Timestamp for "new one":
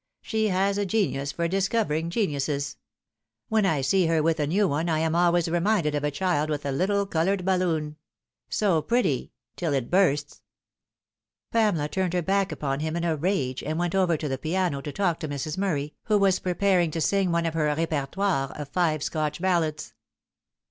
4.47-4.89